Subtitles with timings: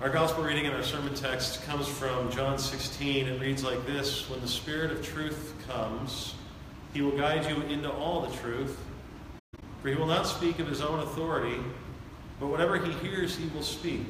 [0.00, 3.28] Our gospel reading and our sermon text comes from John 16.
[3.28, 6.34] It reads like this When the Spirit of truth comes,
[6.92, 8.76] he will guide you into all the truth.
[9.80, 11.60] For he will not speak of his own authority,
[12.40, 14.04] but whatever he hears, he will speak.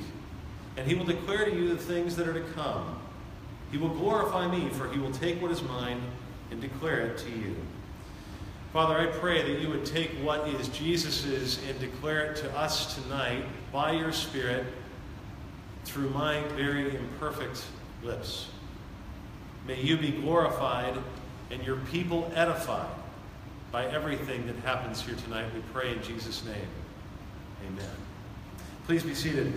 [0.78, 2.98] And he will declare to you the things that are to come.
[3.70, 6.00] He will glorify me, for he will take what is mine
[6.50, 7.54] and declare it to you.
[8.72, 12.96] Father, I pray that you would take what is Jesus's and declare it to us
[12.96, 14.64] tonight by your Spirit
[15.84, 17.64] through my very imperfect
[18.02, 18.48] lips.
[19.66, 20.94] May you be glorified
[21.50, 22.88] and your people edified
[23.70, 25.46] by everything that happens here tonight.
[25.54, 26.68] We pray in Jesus' name.
[27.66, 27.90] Amen.
[28.86, 29.52] Please be seated.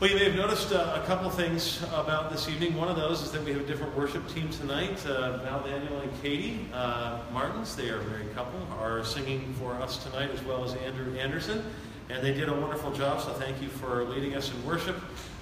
[0.00, 2.76] Well, you may have noticed uh, a couple things about this evening.
[2.76, 5.04] One of those is that we have a different worship team tonight.
[5.06, 9.72] Uh, Val Daniel and Katie uh, Martins, they are a married couple, are singing for
[9.74, 11.64] us tonight, as well as Andrew Anderson.
[12.10, 14.96] And they did a wonderful job, so thank you for leading us in worship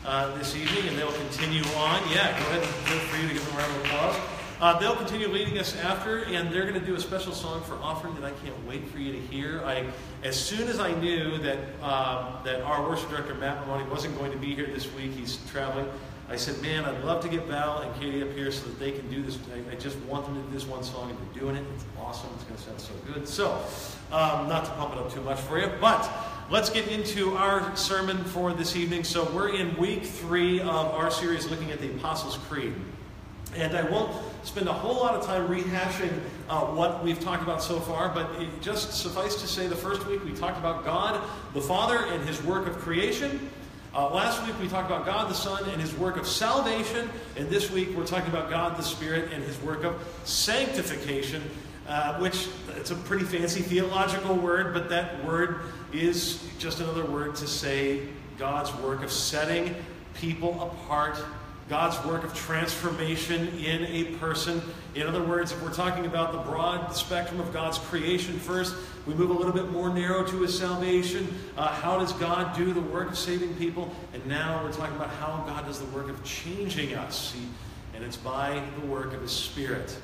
[0.06, 0.88] uh, this evening.
[0.88, 2.00] And they'll continue on.
[2.10, 4.16] Yeah, go ahead and feel free to give them a round of applause.
[4.62, 7.74] Uh, they'll continue leading us after, and they're going to do a special song for
[7.82, 9.60] offering that I can't wait for you to hear.
[9.64, 9.86] I,
[10.22, 14.30] as soon as I knew that uh, that our worship director Matt Maloney wasn't going
[14.30, 15.88] to be here this week, he's traveling.
[16.28, 18.92] I said, "Man, I'd love to get Val and Katie up here so that they
[18.92, 19.36] can do this.
[19.52, 21.64] I, I just want them to do this one song, and they're doing it.
[21.74, 22.30] It's awesome.
[22.36, 23.50] It's going to sound so good." So,
[24.12, 26.08] um, not to pump it up too much for you, but
[26.52, 29.02] let's get into our sermon for this evening.
[29.04, 32.74] So, we're in week three of our series looking at the Apostles' Creed.
[33.56, 36.12] And I won't spend a whole lot of time rehashing
[36.50, 38.28] uh, what we've talked about so far, but
[38.60, 42.42] just suffice to say the first week we talked about God the Father and his
[42.42, 43.48] work of creation.
[43.94, 47.48] Uh, last week we talked about God the Son and his work of salvation, and
[47.48, 51.42] this week we're talking about God the Spirit and his work of sanctification,
[51.88, 55.60] uh, which it's a pretty fancy theological word, but that word
[55.92, 59.74] is just another word to say God's work of setting
[60.14, 61.22] people apart
[61.68, 64.60] God's work of transformation in a person.
[64.94, 68.74] In other words, if we're talking about the broad spectrum of God's creation first,
[69.06, 71.26] we move a little bit more narrow to his salvation.
[71.56, 73.90] Uh, how does God do the work of saving people?
[74.12, 77.32] And now we're talking about how God does the work of changing us.
[77.32, 77.46] He,
[77.94, 79.96] and it's by the work of his Spirit.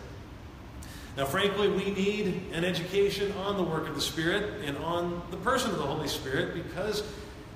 [1.19, 5.37] Now, frankly, we need an education on the work of the Spirit and on the
[5.39, 7.03] person of the Holy Spirit because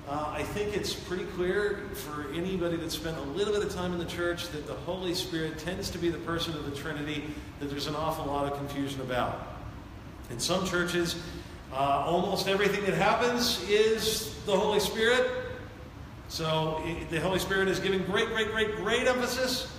[0.05, 3.93] uh, I think it's pretty clear for anybody that's spent a little bit of time
[3.93, 7.23] in the church that the Holy Spirit tends to be the person of the Trinity
[7.61, 9.55] that there's an awful lot of confusion about.
[10.29, 11.15] In some churches,
[11.71, 15.25] uh, almost everything that happens is the Holy Spirit.
[16.27, 19.71] So it, the Holy Spirit is given great, great, great, great emphasis.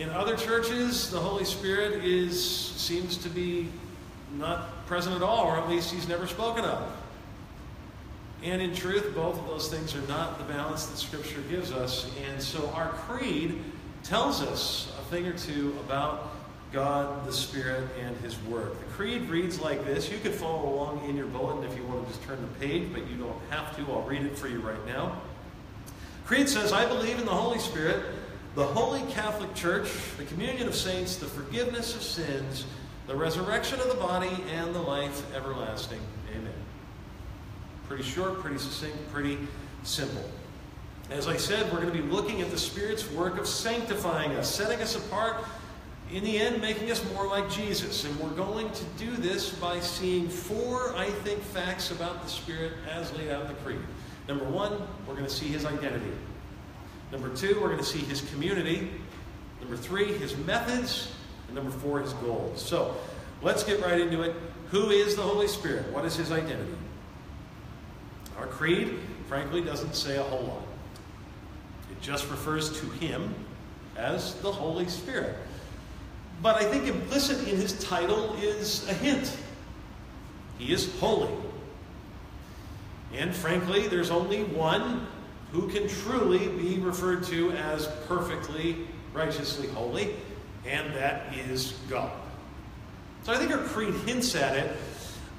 [0.00, 3.68] In other churches, the Holy Spirit is seems to be
[4.38, 6.90] not present at all, or at least he's never spoken of.
[8.42, 12.10] And in truth, both of those things are not the balance that Scripture gives us.
[12.26, 13.62] And so our creed
[14.02, 16.30] tells us a thing or two about
[16.72, 18.78] God, the Spirit, and His work.
[18.78, 20.10] The creed reads like this.
[20.10, 22.88] You could follow along in your bulletin if you want to just turn the page,
[22.90, 23.92] but you don't have to.
[23.92, 25.20] I'll read it for you right now.
[26.24, 28.02] Creed says, I believe in the Holy Spirit,
[28.54, 32.64] the Holy Catholic Church, the communion of saints, the forgiveness of sins,
[33.06, 36.00] the resurrection of the body, and the life everlasting.
[36.32, 36.52] Amen.
[37.88, 39.38] Pretty short, pretty succinct, pretty
[39.82, 40.24] simple.
[41.10, 44.52] As I said, we're going to be looking at the Spirit's work of sanctifying us,
[44.52, 45.44] setting us apart,
[46.12, 48.04] in the end, making us more like Jesus.
[48.04, 52.72] And we're going to do this by seeing four, I think, facts about the Spirit
[52.88, 53.80] as laid out in the Creed.
[54.28, 54.72] Number one,
[55.06, 56.12] we're going to see his identity.
[57.12, 58.90] Number two, we're going to see his community.
[59.60, 61.12] Number three, his methods.
[61.46, 62.62] And number four, his goals.
[62.62, 62.96] So
[63.42, 64.34] let's get right into it.
[64.70, 65.92] Who is the Holy Spirit?
[65.92, 66.74] What is his identity?
[68.38, 68.98] Our creed,
[69.28, 70.62] frankly, doesn't say a whole lot.
[71.90, 73.34] It just refers to Him
[73.96, 75.36] as the Holy Spirit.
[76.40, 79.36] But I think implicit in His title is a hint.
[80.58, 81.32] He is holy.
[83.14, 85.06] And frankly, there's only one
[85.52, 90.14] who can truly be referred to as perfectly, righteously holy,
[90.66, 92.12] and that is God.
[93.22, 94.76] So I think our creed hints at it,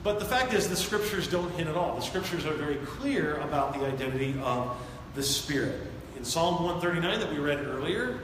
[0.04, 1.96] but the fact is, the scriptures don't hint at all.
[1.96, 4.76] The scriptures are very clear about the identity of
[5.16, 5.80] the Spirit.
[6.18, 8.20] In Psalm 139 that we read earlier,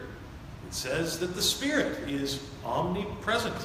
[0.67, 3.55] it says that the Spirit is omnipresent.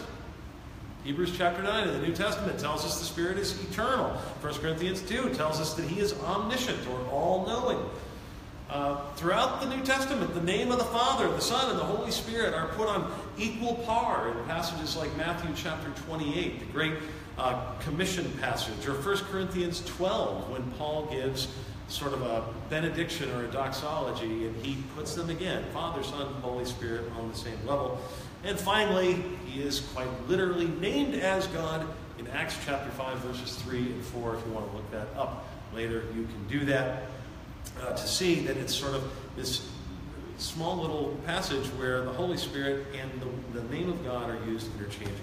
[1.05, 4.11] Hebrews chapter 9 in the New Testament tells us the Spirit is eternal.
[4.41, 7.79] 1 Corinthians 2 tells us that He is omniscient or all knowing.
[8.73, 12.11] Uh, throughout the New Testament, the name of the Father, the Son, and the Holy
[12.11, 16.95] Spirit are put on equal par in passages like Matthew chapter 28, the great
[17.37, 21.49] uh, commission passage, or 1 Corinthians 12, when Paul gives
[21.89, 26.37] sort of a benediction or a doxology, and he puts them again Father, Son, and
[26.37, 28.01] Holy Spirit on the same level.
[28.43, 31.87] And finally, he is quite literally named as God
[32.19, 34.37] in Acts chapter 5, verses 3 and 4.
[34.37, 37.03] If you want to look that up later, you can do that
[37.81, 39.69] uh, to see that it's sort of this
[40.39, 44.73] small little passage where the Holy Spirit and the, the name of God are used
[44.75, 45.17] interchangeably.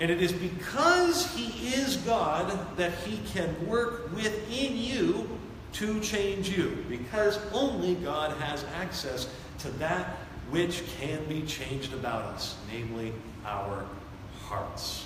[0.00, 5.28] And it is because He is God that He can work within you
[5.74, 6.84] to change you.
[6.88, 9.28] Because only God has access
[9.60, 10.18] to that
[10.50, 13.12] which can be changed about us, namely
[13.46, 13.84] our
[14.42, 15.03] hearts.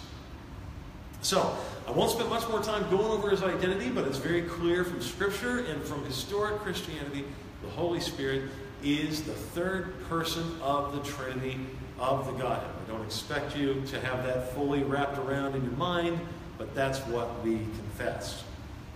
[1.21, 1.57] So,
[1.87, 5.01] I won't spend much more time going over his identity, but it's very clear from
[5.01, 7.25] Scripture and from historic Christianity
[7.63, 8.51] the Holy Spirit
[8.83, 11.59] is the third person of the Trinity
[11.99, 12.71] of the Godhead.
[12.87, 16.21] I don't expect you to have that fully wrapped around in your mind,
[16.57, 18.45] but that's what we confess.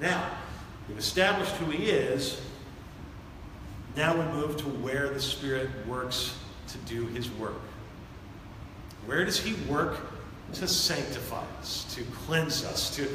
[0.00, 0.30] Now,
[0.88, 2.40] we've established who he is.
[3.96, 6.36] Now we move to where the Spirit works
[6.68, 7.60] to do his work.
[9.06, 9.98] Where does he work
[10.54, 13.08] to sanctify us, to cleanse us, to,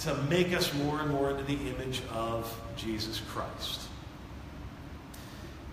[0.00, 3.88] to make us more and more into the image of Jesus Christ?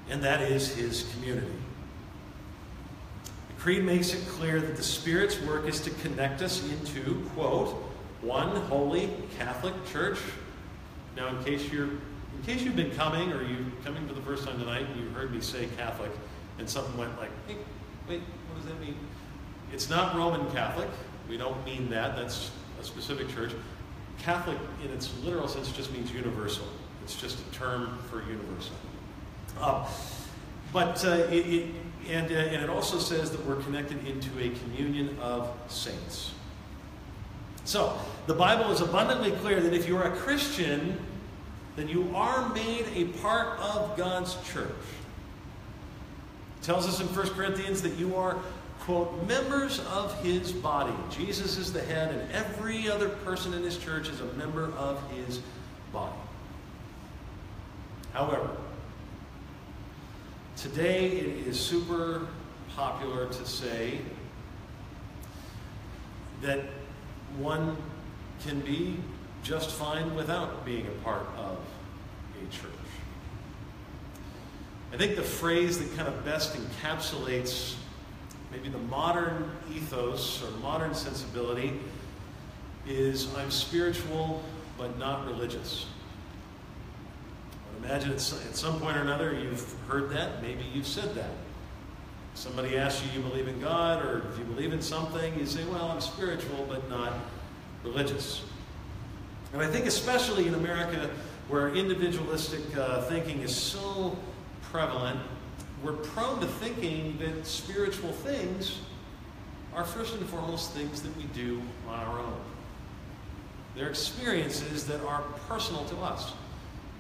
[0.10, 1.48] And that is his community.
[3.50, 7.76] The Creed makes it clear that the Spirit's work is to connect us into, quote,
[8.22, 10.20] one holy Catholic church.
[11.16, 11.90] Now, in case you're
[12.40, 15.10] in case you've been coming or you're coming for the first time tonight and you
[15.10, 16.12] heard me say Catholic
[16.58, 17.58] and something went like, hey,
[18.08, 18.96] wait, what does that mean?
[19.74, 20.90] It's not Roman Catholic.
[21.28, 22.16] We don't mean that.
[22.16, 23.52] That's a specific church.
[24.18, 26.66] Catholic, in its literal sense, just means universal.
[27.04, 28.76] It's just a term for universal.
[29.60, 29.88] Uh,
[30.74, 31.76] but uh, it, it
[32.10, 36.32] and, uh, and it also says that we're connected into a communion of saints.
[37.66, 40.98] So, the Bible is abundantly clear that if you're a Christian,
[41.76, 44.72] then you are made a part of God's church.
[46.60, 48.38] It tells us in 1 Corinthians that you are,
[48.90, 50.94] quote, members of his body.
[51.12, 55.00] Jesus is the head, and every other person in his church is a member of
[55.12, 55.42] his
[55.94, 56.16] body.
[58.14, 58.50] However,
[60.60, 62.28] Today, it is super
[62.76, 64.00] popular to say
[66.42, 66.60] that
[67.38, 67.78] one
[68.46, 68.98] can be
[69.42, 71.58] just fine without being a part of
[72.36, 72.74] a church.
[74.92, 77.76] I think the phrase that kind of best encapsulates
[78.52, 81.74] maybe the modern ethos or modern sensibility
[82.88, 84.44] is I'm spiritual
[84.78, 85.86] but not religious.
[87.84, 91.32] Imagine at some point or another you've heard that, maybe you've said that.
[92.34, 95.64] Somebody asks you, you believe in God, or if you believe in something, you say,
[95.66, 97.14] well, I'm spiritual, but not
[97.84, 98.44] religious.
[99.54, 101.10] And I think, especially in America,
[101.48, 104.18] where individualistic uh, thinking is so
[104.62, 105.20] prevalent,
[105.84, 108.80] we're prone to thinking that spiritual things
[109.74, 112.40] are first and foremost things that we do on our own.
[113.76, 116.34] They're experiences that are personal to us.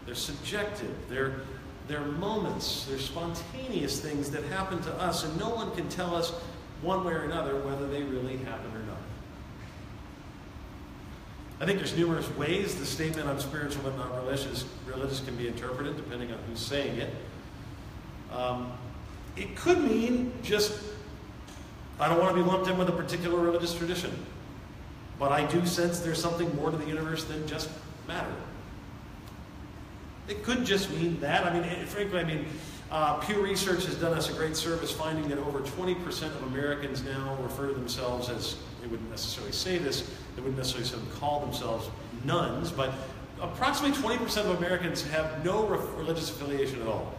[0.05, 0.95] They're subjective.
[1.09, 1.41] They're,
[1.87, 2.85] they're moments.
[2.85, 6.31] They're spontaneous things that happen to us, and no one can tell us
[6.81, 8.97] one way or another whether they really happen or not.
[11.59, 15.47] I think there's numerous ways the statement "I'm spiritual but not religious" religious can be
[15.47, 17.13] interpreted, depending on who's saying it.
[18.33, 18.71] Um,
[19.35, 20.79] it could mean just
[21.99, 24.11] I don't want to be lumped in with a particular religious tradition,
[25.17, 27.69] but I do sense there's something more to the universe than just
[28.07, 28.31] matter.
[30.29, 31.45] It could just mean that.
[31.45, 32.45] I mean, frankly, I mean,
[32.91, 37.03] uh, Pew Research has done us a great service finding that over 20% of Americans
[37.03, 41.89] now refer to themselves as, they wouldn't necessarily say this, they wouldn't necessarily call themselves
[42.23, 42.93] nones, but
[43.41, 47.13] approximately 20% of Americans have no religious affiliation at all.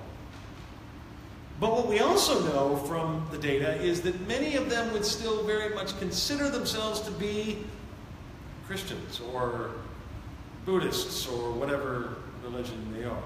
[1.61, 5.45] But what we also know from the data is that many of them would still
[5.45, 7.59] very much consider themselves to be
[8.67, 9.73] Christians or
[10.65, 13.23] Buddhists or whatever religion they are.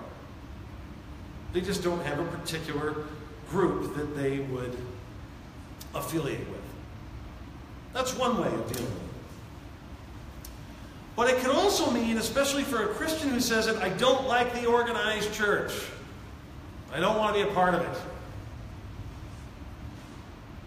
[1.52, 3.04] They just don't have a particular
[3.50, 4.76] group that they would
[5.94, 6.60] affiliate with.
[7.92, 10.48] That's one way of dealing with it.
[11.14, 14.52] But it can also mean, especially for a Christian who says it, I don't like
[14.54, 15.72] the organized church.
[16.92, 18.02] I don't want to be a part of it.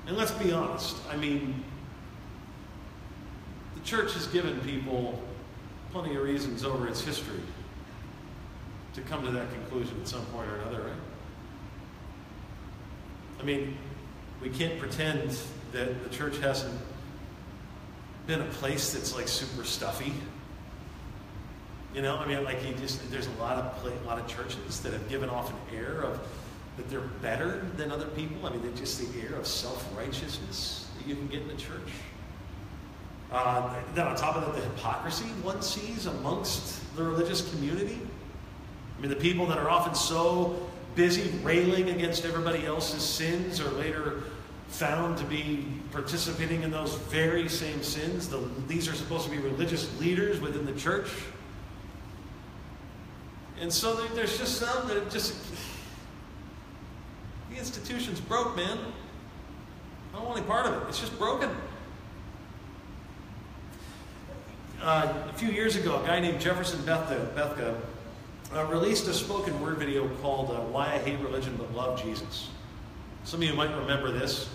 [0.08, 0.96] And let's be honest.
[1.12, 1.64] I mean,
[3.76, 5.22] the church has given people
[5.92, 7.42] plenty of reasons over its history
[8.94, 10.94] to come to that conclusion at some point or another, right?
[13.40, 13.78] I mean,
[14.42, 15.38] we can't pretend
[15.74, 16.80] that the church hasn't
[18.26, 20.14] been a place that's like super stuffy.
[21.94, 24.80] You know, I mean, like you just there's a lot of a lot of churches
[24.82, 26.20] that have given off an air of
[26.78, 28.46] that they're better than other people.
[28.46, 31.56] I mean, they're just the air of self righteousness that you can get in the
[31.56, 31.90] church.
[33.32, 38.00] Uh, then on top of that, the hypocrisy one sees amongst the religious community.
[38.98, 43.70] I mean, the people that are often so busy railing against everybody else's sins are
[43.72, 44.24] later
[44.70, 48.30] found to be participating in those very same sins.
[48.30, 51.10] The, these are supposed to be religious leaders within the church.
[53.60, 55.36] And so there's just some that just.
[57.58, 58.78] Institution's broke, man.
[60.14, 60.90] I don't want any part of it.
[60.90, 61.50] It's just broken.
[64.82, 67.76] Uh, a few years ago, a guy named Jefferson Bethke, Bethke
[68.56, 72.50] uh, released a spoken word video called uh, Why I Hate Religion But Love Jesus.
[73.24, 74.50] Some of you might remember this.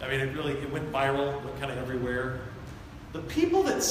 [0.00, 2.40] I mean, it really it went viral, went kind of everywhere.
[3.12, 3.82] The people that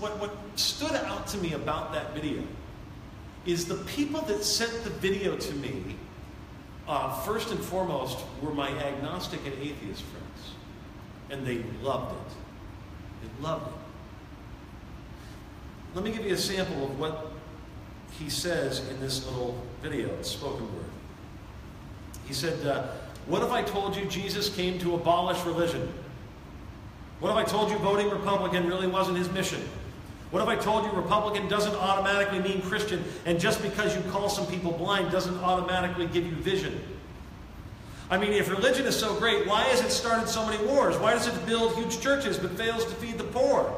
[0.00, 2.42] what, what stood out to me about that video
[3.46, 5.96] is the people that sent the video to me,
[6.90, 10.54] uh, first and foremost, were my agnostic and atheist friends.
[11.30, 12.32] And they loved it.
[13.22, 13.74] They loved it.
[15.94, 17.30] Let me give you a sample of what
[18.18, 20.84] he says in this little video, spoken word.
[22.26, 22.88] He said, uh,
[23.26, 25.92] What if I told you Jesus came to abolish religion?
[27.20, 29.62] What if I told you voting Republican really wasn't his mission?
[30.30, 34.28] What if I told you Republican doesn't automatically mean Christian, and just because you call
[34.28, 36.80] some people blind doesn't automatically give you vision?
[38.10, 40.96] I mean, if religion is so great, why has it started so many wars?
[40.98, 43.72] Why does it build huge churches but fails to feed the poor?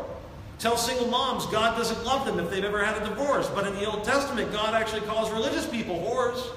[0.59, 3.49] Tell single moms God doesn't love them if they've ever had a divorce.
[3.49, 6.51] But in the Old Testament, God actually calls religious people whores.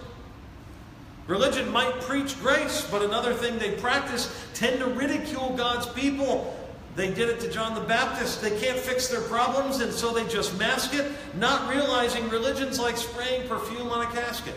[1.27, 6.55] Religion might preach grace, but another thing they practice tend to ridicule God's people.
[6.95, 8.41] They did it to John the Baptist.
[8.41, 12.95] They can't fix their problems, and so they just mask it, not realizing religion's like
[12.95, 14.55] spraying perfume on a casket.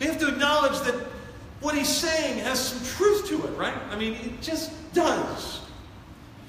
[0.00, 0.94] We have to acknowledge that
[1.60, 3.76] what he's saying has some truth to it, right?
[3.90, 5.60] I mean, it just does.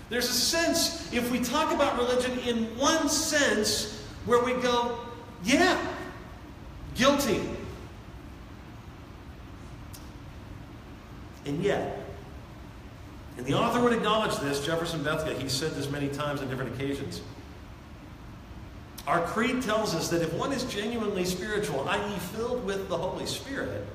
[0.09, 4.99] There's a sense, if we talk about religion in one sense, where we go,
[5.43, 5.77] yeah,
[6.95, 7.41] guilty.
[11.45, 11.99] And yet,
[13.37, 16.75] and the author would acknowledge this, Jefferson Bethke, he said this many times on different
[16.75, 17.21] occasions.
[19.07, 23.25] Our creed tells us that if one is genuinely spiritual, i.e., filled with the Holy
[23.25, 23.85] Spirit,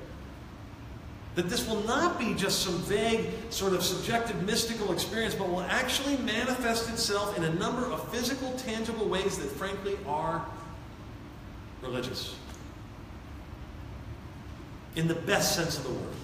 [1.35, 5.61] that this will not be just some vague, sort of subjective, mystical experience, but will
[5.61, 10.45] actually manifest itself in a number of physical, tangible ways that, frankly, are
[11.81, 12.35] religious.
[14.95, 16.15] In the best sense of the word.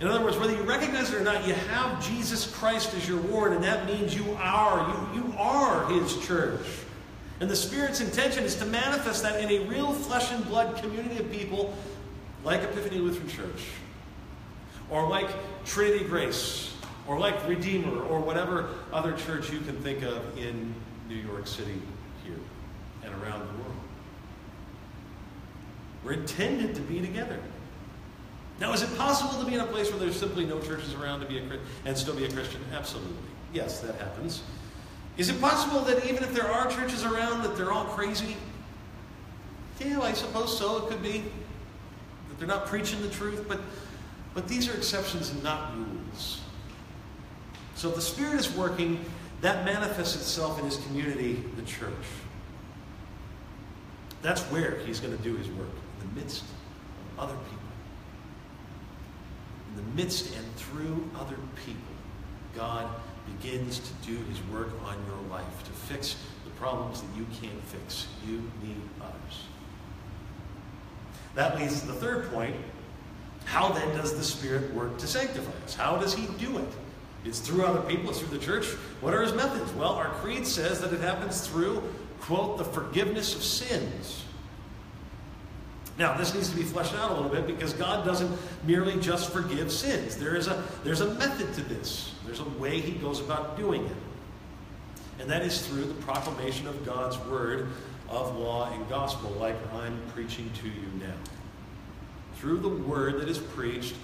[0.00, 3.20] In other words, whether you recognize it or not, you have Jesus Christ as your
[3.20, 6.66] Lord, and that means you are, you, you are His church.
[7.40, 11.18] And the Spirit's intention is to manifest that in a real flesh and blood community
[11.18, 11.74] of people
[12.44, 13.66] like Epiphany Lutheran Church,
[14.88, 15.28] or like
[15.66, 16.74] Trinity Grace,
[17.06, 20.74] or like Redeemer, or whatever other church you can think of in
[21.08, 21.80] New York City
[22.24, 22.38] here
[23.04, 23.76] and around the world.
[26.04, 27.38] We're intended to be together.
[28.60, 31.20] Now, is it possible to be in a place where there's simply no churches around
[31.20, 31.42] to be a
[31.86, 32.60] and still be a Christian?
[32.74, 33.16] Absolutely.
[33.54, 34.42] Yes, that happens.
[35.16, 38.36] Is it possible that even if there are churches around that they're all crazy?
[39.80, 40.84] Yeah, I suppose so.
[40.84, 41.24] It could be.
[42.28, 43.60] That they're not preaching the truth, but,
[44.34, 46.42] but these are exceptions and not rules.
[47.76, 49.02] So if the Spirit is working,
[49.40, 51.92] that manifests itself in His community, the church.
[54.20, 55.68] That's where He's going to do His work,
[56.02, 57.59] in the midst of other people.
[59.80, 61.80] The midst and through other people,
[62.54, 62.86] God
[63.38, 67.62] begins to do His work on your life, to fix the problems that you can't
[67.64, 68.06] fix.
[68.26, 69.44] You need others.
[71.34, 72.54] That leads to the third point.
[73.46, 75.74] How then does the Spirit work to sanctify us?
[75.74, 76.68] How does He do it?
[77.24, 78.66] It's through other people, it's through the church.
[79.00, 79.72] What are His methods?
[79.72, 81.82] Well, our creed says that it happens through,
[82.20, 84.24] quote, the forgiveness of sins.
[86.00, 89.30] Now, this needs to be fleshed out a little bit because God doesn't merely just
[89.30, 90.16] forgive sins.
[90.16, 93.84] There is a, there's a method to this, there's a way He goes about doing
[93.84, 93.96] it.
[95.18, 97.68] And that is through the proclamation of God's Word
[98.08, 101.12] of law and gospel, like I'm preaching to you now.
[102.36, 103.94] Through the word that is preached,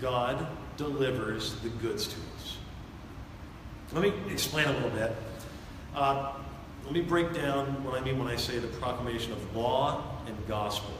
[0.00, 2.56] God delivers the goods to us.
[3.92, 5.16] Let me explain a little bit.
[5.94, 6.32] Uh,
[6.84, 10.36] let me break down what I mean when I say the proclamation of law and
[10.48, 10.90] gospel.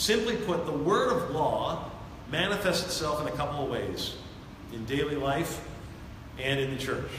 [0.00, 1.90] Simply put, the word of law
[2.30, 4.16] manifests itself in a couple of ways
[4.72, 5.62] in daily life
[6.38, 7.10] and in the church.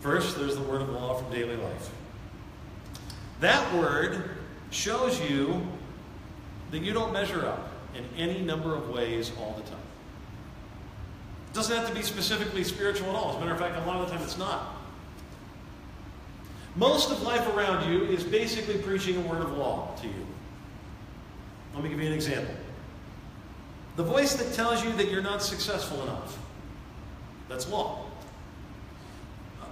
[0.00, 1.90] First, there's the word of law from daily life.
[3.40, 4.28] That word
[4.70, 5.66] shows you
[6.70, 9.80] that you don't measure up in any number of ways all the time.
[11.50, 13.30] It doesn't have to be specifically spiritual at all.
[13.30, 14.76] As a matter of fact, a lot of the time it's not.
[16.76, 20.26] Most of life around you is basically preaching a word of law to you.
[21.74, 22.54] Let me give you an example.
[23.96, 26.38] The voice that tells you that you're not successful enough.
[27.48, 28.06] That's law.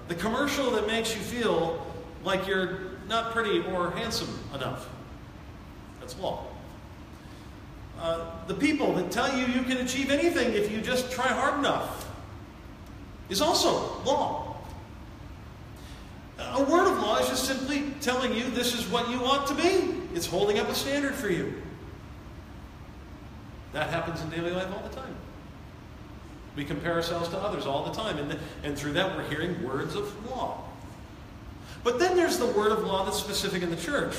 [0.09, 1.87] The commercial that makes you feel
[2.25, 4.89] like you're not pretty or handsome enough.
[6.01, 6.47] That's law.
[7.99, 11.59] Uh, the people that tell you you can achieve anything if you just try hard
[11.59, 12.09] enough
[13.29, 14.57] is also law.
[16.39, 19.55] A word of law is just simply telling you this is what you ought to
[19.55, 19.95] be.
[20.15, 21.55] It's holding up a standard for you.
[23.73, 25.15] That happens in daily life all the time.
[26.57, 29.95] We compare ourselves to others all the time, and, and through that we're hearing words
[29.95, 30.65] of law.
[31.85, 34.15] But then there's the word of law that's specific in the church.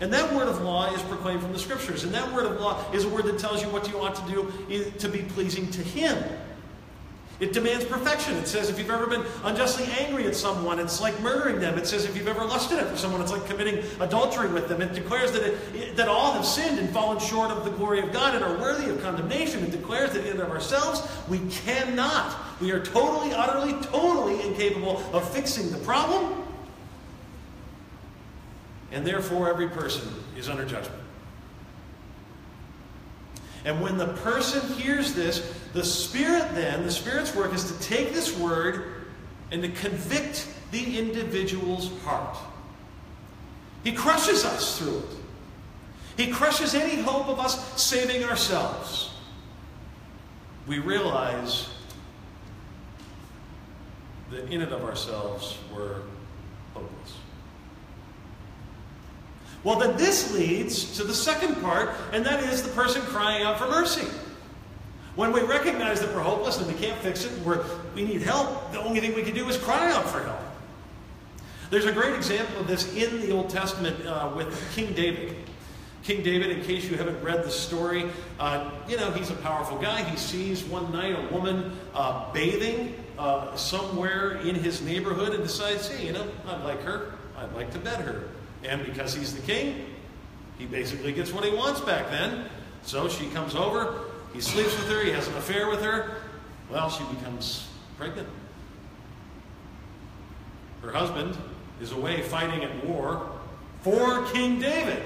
[0.00, 2.04] And that word of law is proclaimed from the scriptures.
[2.04, 4.30] And that word of law is a word that tells you what you ought to
[4.30, 6.22] do to be pleasing to Him.
[7.44, 8.38] It demands perfection.
[8.38, 11.76] It says if you've ever been unjustly angry at someone, it's like murdering them.
[11.76, 14.80] It says if you've ever lusted after someone, it's like committing adultery with them.
[14.80, 15.42] It declares that,
[15.74, 18.56] it, that all have sinned and fallen short of the glory of God and are
[18.56, 19.62] worthy of condemnation.
[19.62, 22.34] It declares that in and of ourselves, we cannot.
[22.62, 26.44] We are totally, utterly, totally incapable of fixing the problem.
[28.90, 31.02] And therefore, every person is under judgment.
[33.66, 38.12] And when the person hears this, the Spirit then, the Spirit's work is to take
[38.12, 39.06] this word
[39.50, 42.36] and to convict the individual's heart.
[43.82, 45.16] He crushes us through it.
[46.16, 49.10] He crushes any hope of us saving ourselves.
[50.68, 51.68] We realize
[54.30, 56.02] that in and of ourselves we're
[56.72, 57.14] hopeless.
[59.64, 63.58] Well, then this leads to the second part, and that is the person crying out
[63.58, 64.06] for mercy.
[65.16, 68.72] When we recognize that we're hopeless and we can't fix it we're, we need help,
[68.72, 70.40] the only thing we can do is cry out for help.
[71.70, 75.36] There's a great example of this in the Old Testament uh, with King David.
[76.02, 78.04] King David, in case you haven't read the story,
[78.38, 80.02] uh, you know, he's a powerful guy.
[80.02, 85.88] He sees one night a woman uh, bathing uh, somewhere in his neighborhood and decides,
[85.88, 87.14] hey, you know, I'd like her.
[87.38, 88.24] I'd like to bed her.
[88.64, 89.86] And because he's the king,
[90.58, 92.46] he basically gets what he wants back then.
[92.82, 94.03] So she comes over,
[94.34, 96.16] he sleeps with her, he has an affair with her.
[96.68, 98.28] Well, she becomes pregnant.
[100.82, 101.38] Her husband
[101.80, 103.30] is away fighting at war
[103.80, 105.02] for King David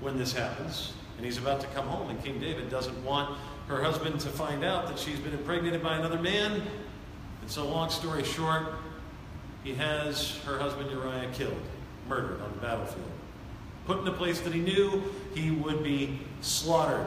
[0.00, 0.94] when this happens.
[1.16, 4.64] And he's about to come home, and King David doesn't want her husband to find
[4.64, 6.62] out that she's been impregnated by another man.
[7.42, 8.72] And so, long story short,
[9.64, 11.60] he has her husband Uriah killed
[12.08, 13.10] murdered on the battlefield.
[13.86, 15.02] Put in a place that he knew
[15.34, 17.06] he would be slaughtered.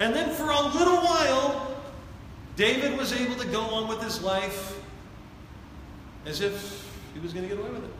[0.00, 1.76] And then for a little while,
[2.56, 4.78] David was able to go on with his life
[6.26, 7.90] as if he was going to get away with it.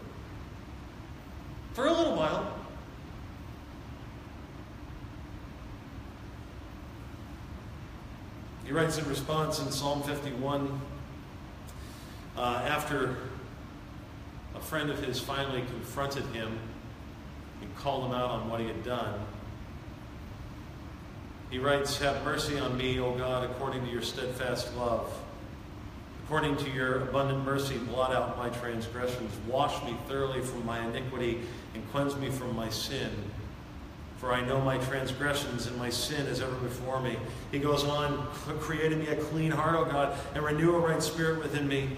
[1.75, 2.53] For a little while.
[8.65, 10.81] He writes in response in Psalm 51
[12.37, 13.17] uh, after
[14.55, 16.59] a friend of his finally confronted him
[17.61, 19.21] and called him out on what he had done.
[21.55, 25.17] He writes, Have mercy on me, O God, according to your steadfast love.
[26.25, 29.33] According to your abundant mercy, blot out my transgressions.
[29.47, 31.43] Wash me thoroughly from my iniquity
[31.75, 33.09] and cleanse me from my sin.
[34.17, 37.17] For I know my transgressions and my sin is ever before me.
[37.53, 38.27] He goes on,
[38.59, 41.89] created me a clean heart, O God, and renew a right spirit within me.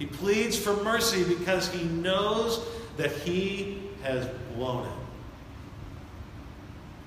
[0.00, 2.66] He pleads for mercy because he knows
[2.96, 4.97] that he has blown it.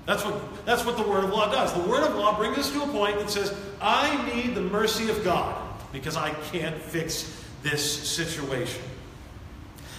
[0.06, 1.72] That's what, that's what the Word of Law does.
[1.74, 5.08] The Word of Law brings us to a point that says, I need the mercy
[5.10, 5.62] of God
[5.92, 8.82] because I can't fix this situation.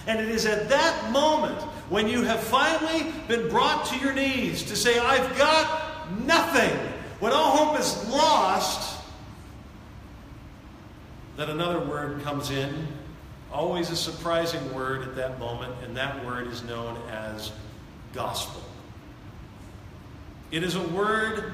[0.06, 4.62] And it is at that moment when you have finally been brought to your knees
[4.64, 6.70] to say, I've got nothing,
[7.20, 9.00] when all hope is lost,
[11.36, 12.86] that another word comes in,
[13.50, 17.52] always a surprising word at that moment, and that word is known as
[18.12, 18.62] gospel.
[20.50, 21.52] It is a word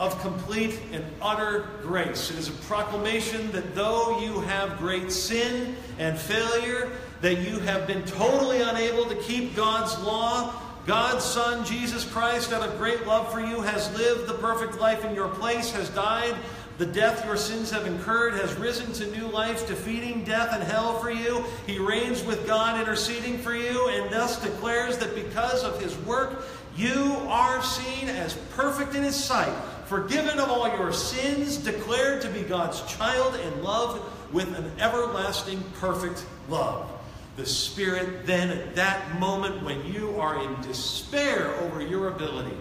[0.00, 2.30] of complete and utter grace.
[2.30, 7.86] It is a proclamation that though you have great sin and failure, that you have
[7.86, 10.54] been totally unable to keep God's law,
[10.86, 15.04] God's Son, Jesus Christ, out of great love for you, has lived the perfect life
[15.04, 16.36] in your place, has died
[16.78, 21.00] The death your sins have incurred has risen to new life, defeating death and hell
[21.00, 21.44] for you.
[21.66, 26.44] He reigns with God, interceding for you, and thus declares that because of his work,
[26.78, 29.52] you are seen as perfect in his sight,
[29.86, 34.00] forgiven of all your sins, declared to be God's child, and loved
[34.32, 36.88] with an everlasting, perfect love.
[37.36, 42.56] The Spirit then, at that moment when you are in despair over your ability,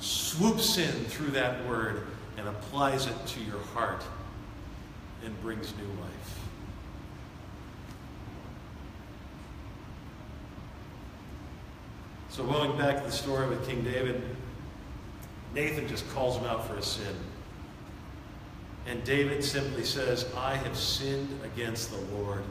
[0.00, 4.02] swoops in through that word and applies it to your heart
[5.24, 6.39] and brings new life.
[12.30, 14.22] So, going back to the story with King David,
[15.52, 17.14] Nathan just calls him out for his sin.
[18.86, 22.42] And David simply says, I have sinned against the Lord.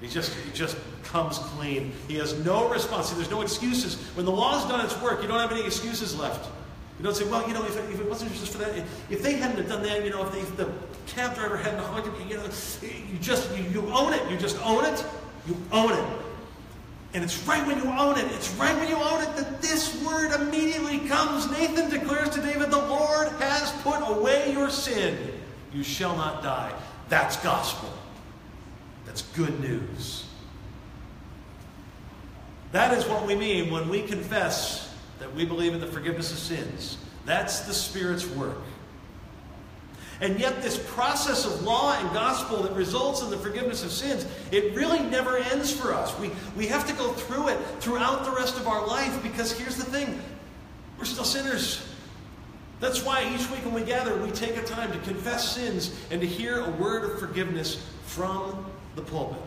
[0.00, 1.92] He just, he just comes clean.
[2.08, 3.08] He has no response.
[3.08, 3.96] See, there's no excuses.
[4.16, 6.50] When the law's done its work, you don't have any excuses left.
[6.98, 9.34] You don't say, well, you know, if, if it wasn't just for that, if they
[9.34, 10.70] hadn't have done that, you know, if, they, if the
[11.06, 14.30] cab driver hadn't honked you know, you just, you, you own it.
[14.30, 15.04] You just own it.
[15.46, 16.20] You own it.
[17.14, 20.02] And it's right when you own it, it's right when you own it that this
[20.04, 21.48] word immediately comes.
[21.48, 25.16] Nathan declares to David, The Lord has put away your sin.
[25.72, 26.72] You shall not die.
[27.08, 27.92] That's gospel.
[29.06, 30.26] That's good news.
[32.72, 36.38] That is what we mean when we confess that we believe in the forgiveness of
[36.38, 36.98] sins.
[37.24, 38.58] That's the Spirit's work.
[40.20, 44.26] And yet, this process of law and gospel that results in the forgiveness of sins,
[44.52, 46.16] it really never ends for us.
[46.18, 49.76] We, we have to go through it throughout the rest of our life because here's
[49.76, 50.20] the thing
[50.98, 51.86] we're still sinners.
[52.80, 56.20] That's why each week when we gather, we take a time to confess sins and
[56.20, 59.40] to hear a word of forgiveness from the pulpit.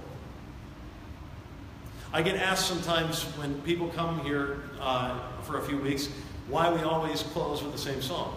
[2.14, 6.10] I get asked sometimes when people come here uh, for a few weeks
[6.48, 8.37] why we always close with the same song.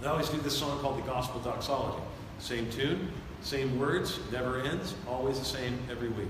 [0.00, 2.02] They always do this song called the Gospel Doxology.
[2.38, 6.28] Same tune, same words, never ends, always the same every week.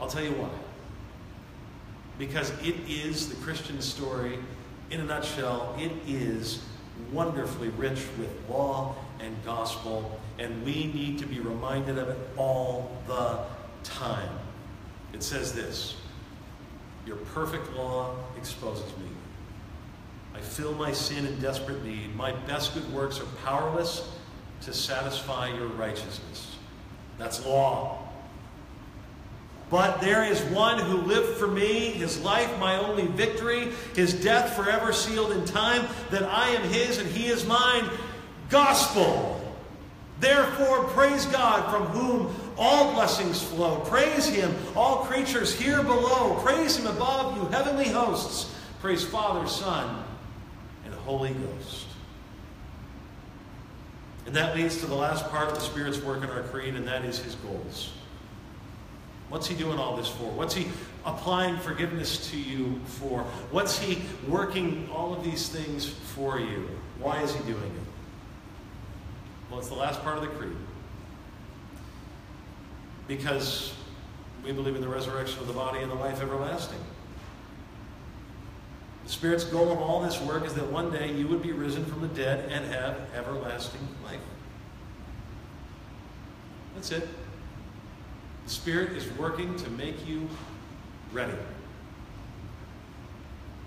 [0.00, 0.48] I'll tell you why.
[2.18, 4.38] Because it is the Christian story
[4.90, 5.76] in a nutshell.
[5.78, 6.62] It is
[7.12, 12.90] wonderfully rich with law and gospel, and we need to be reminded of it all
[13.06, 13.40] the
[13.82, 14.30] time.
[15.12, 15.96] It says this
[17.06, 19.15] Your perfect law exposes me.
[20.36, 22.14] I feel my sin in desperate need.
[22.14, 24.08] My best good works are powerless
[24.62, 26.56] to satisfy your righteousness.
[27.18, 28.02] That's law.
[29.70, 34.54] But there is one who lived for me, his life my only victory, his death
[34.54, 37.88] forever sealed in time, that I am his and he is mine.
[38.48, 39.40] Gospel.
[40.20, 43.80] Therefore, praise God from whom all blessings flow.
[43.80, 46.38] Praise him, all creatures here below.
[46.42, 48.52] Praise him above, you heavenly hosts.
[48.80, 50.04] Praise Father, Son,
[50.92, 51.86] Holy Ghost.
[54.26, 56.86] And that leads to the last part of the Spirit's work in our creed, and
[56.88, 57.92] that is His goals.
[59.28, 60.24] What's He doing all this for?
[60.32, 60.66] What's He
[61.04, 63.22] applying forgiveness to you for?
[63.50, 66.68] What's He working all of these things for you?
[66.98, 67.86] Why is He doing it?
[69.50, 70.56] Well, it's the last part of the creed.
[73.06, 73.72] Because
[74.44, 76.80] we believe in the resurrection of the body and the life everlasting.
[79.06, 81.84] The Spirit's goal of all this work is that one day you would be risen
[81.84, 84.18] from the dead and have everlasting life.
[86.74, 87.08] That's it.
[88.44, 90.28] The Spirit is working to make you
[91.12, 91.32] ready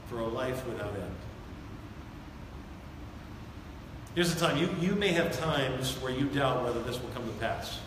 [0.10, 1.16] for a life without end.
[4.16, 4.58] Here's the time.
[4.58, 7.80] You, you may have times where you doubt whether this will come to pass.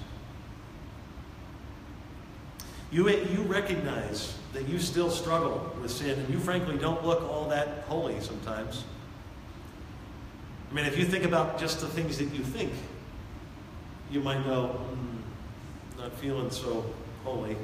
[2.93, 7.49] You, you recognize that you still struggle with sin and you frankly don't look all
[7.49, 8.85] that holy sometimes.
[10.71, 12.73] I mean, if you think about just the things that you think,
[14.11, 16.85] you might know, mm, not feeling so
[17.25, 17.57] holy.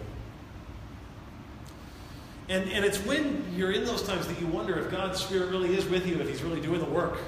[2.48, 5.76] And, and it's when you're in those times that you wonder if God's Spirit really
[5.76, 7.18] is with you, if He's really doing the work.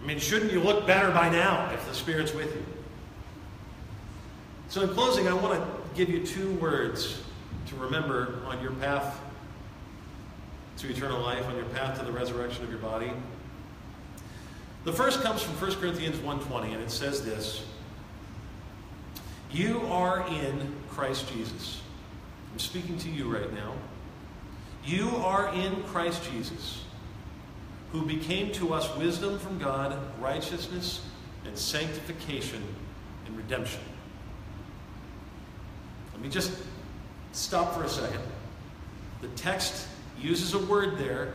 [0.00, 2.64] I mean, shouldn't you look better by now if the Spirit's with you?
[4.68, 7.22] So, in closing, I want to give you two words
[7.66, 9.20] to remember on your path
[10.78, 13.12] to eternal life, on your path to the resurrection of your body.
[14.84, 17.64] The first comes from 1 Corinthians 1.20, and it says this,
[19.50, 21.80] You are in Christ Jesus.
[22.52, 23.72] I'm speaking to you right now.
[24.84, 26.84] You are in Christ Jesus,
[27.92, 31.00] who became to us wisdom from God, righteousness,
[31.46, 32.62] and sanctification
[33.26, 33.80] and redemption.
[36.30, 36.52] Just
[37.32, 38.20] stop for a second.
[39.20, 39.86] The text
[40.20, 41.32] uses a word there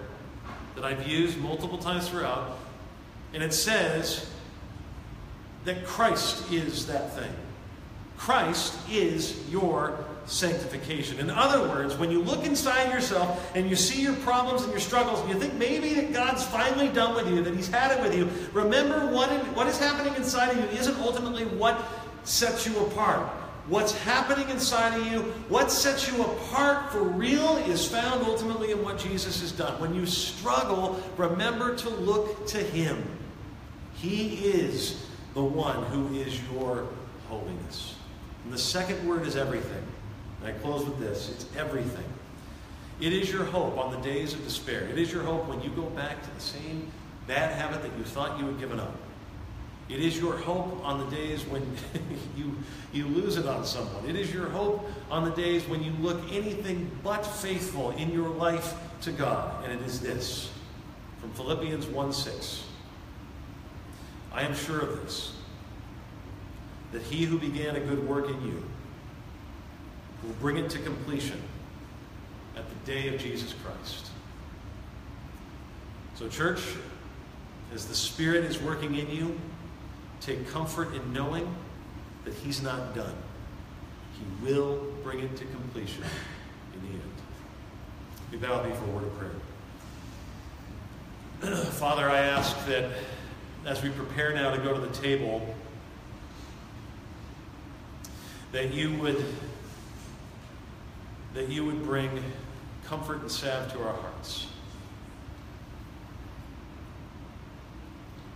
[0.76, 2.58] that I've used multiple times throughout
[3.34, 4.30] And it says
[5.66, 7.32] that Christ is that thing.
[8.18, 11.20] Christ is your sanctification.
[11.20, 14.80] In other words, when you look inside yourself and you see your problems and your
[14.80, 18.02] struggles, and you think maybe that God's finally done with you, that He's had it
[18.02, 21.80] with you, remember what, what is happening inside of you isn't ultimately what
[22.24, 23.30] sets you apart.
[23.70, 28.84] What's happening inside of you, what sets you apart for real, is found ultimately in
[28.84, 29.80] what Jesus has done.
[29.80, 33.04] When you struggle, remember to look to Him.
[33.94, 35.06] He is
[35.36, 36.88] the one who is your
[37.28, 37.96] holiness.
[38.44, 39.84] And the second word is everything.
[40.42, 42.06] And I close with this it's everything.
[43.00, 44.84] It is your hope on the days of despair.
[44.86, 46.92] It is your hope when you go back to the same
[47.28, 48.96] bad habit that you thought you had given up.
[49.90, 51.64] It is your hope on the days when
[52.38, 52.56] you,
[52.94, 54.08] you lose it on someone.
[54.08, 58.30] It is your hope on the days when you look anything but faithful in your
[58.30, 59.64] life to God.
[59.64, 60.52] And it is this
[61.20, 62.64] from Philippians 1 6.
[64.32, 65.34] I am sure of this,
[66.92, 68.64] that he who began a good work in you
[70.24, 71.42] will bring it to completion
[72.56, 74.12] at the day of Jesus Christ.
[76.16, 76.62] So, church,
[77.74, 79.40] as the Spirit is working in you,
[80.22, 81.54] Take comfort in knowing
[82.26, 83.16] that He's not done.
[84.14, 86.04] He will bring it to completion
[86.74, 87.12] in the end.
[88.32, 89.32] We bow before a word of prayer.
[91.72, 92.92] Father, I ask that
[93.66, 95.56] as we prepare now to go to the table,
[98.52, 99.24] that you would
[101.34, 102.10] that you would bring
[102.86, 104.48] comfort and salve to our hearts.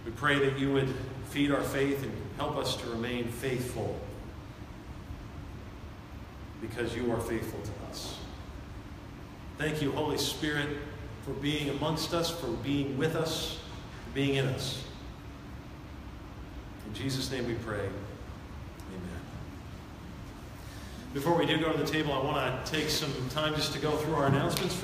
[0.06, 0.94] We pray that you would
[1.34, 4.00] feed our faith and help us to remain faithful
[6.62, 8.20] because you are faithful to us.
[9.58, 10.70] Thank you, Holy Spirit,
[11.26, 13.58] for being amongst us, for being with us,
[14.06, 14.84] for being in us.
[16.88, 17.80] In Jesus' name we pray.
[17.80, 19.22] Amen.
[21.16, 23.80] Before we do go to the table, I want to take some time just to
[23.80, 24.82] go through our announcements for